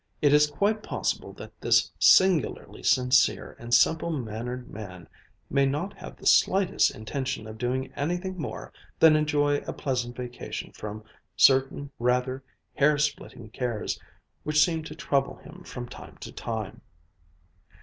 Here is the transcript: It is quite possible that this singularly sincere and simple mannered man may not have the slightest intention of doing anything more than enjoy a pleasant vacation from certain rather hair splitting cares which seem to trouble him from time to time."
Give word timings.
It 0.19 0.33
is 0.33 0.47
quite 0.49 0.81
possible 0.81 1.31
that 1.33 1.61
this 1.61 1.91
singularly 1.99 2.81
sincere 2.81 3.55
and 3.59 3.71
simple 3.71 4.09
mannered 4.09 4.67
man 4.67 5.07
may 5.47 5.67
not 5.67 5.93
have 5.95 6.17
the 6.17 6.25
slightest 6.25 6.89
intention 6.95 7.45
of 7.45 7.59
doing 7.59 7.93
anything 7.93 8.35
more 8.41 8.73
than 8.97 9.15
enjoy 9.15 9.57
a 9.57 9.73
pleasant 9.73 10.15
vacation 10.15 10.71
from 10.71 11.03
certain 11.35 11.91
rather 11.99 12.43
hair 12.73 12.97
splitting 12.97 13.51
cares 13.51 13.99
which 14.41 14.63
seem 14.65 14.81
to 14.85 14.95
trouble 14.95 15.35
him 15.35 15.61
from 15.63 15.87
time 15.87 16.17
to 16.21 16.31
time." 16.31 16.81